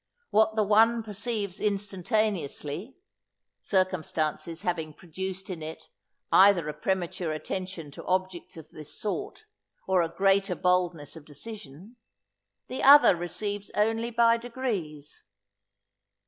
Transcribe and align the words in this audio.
What 0.31 0.55
the 0.55 0.63
one 0.63 1.03
perceives 1.03 1.59
instantaneously 1.59 2.97
(circumstances 3.61 4.63
having 4.63 4.95
produced 4.95 5.47
in 5.47 5.61
it, 5.61 5.89
either 6.31 6.67
a 6.67 6.73
premature 6.73 7.31
attention 7.33 7.91
to 7.91 8.05
objects 8.05 8.57
of 8.57 8.71
this 8.71 8.91
sort, 8.99 9.45
or 9.85 10.01
a 10.01 10.09
greater 10.09 10.55
boldness 10.55 11.15
of 11.15 11.23
decision) 11.23 11.97
the 12.67 12.81
other 12.81 13.15
receives 13.15 13.69
only 13.75 14.09
by 14.09 14.37
degrees. 14.37 15.25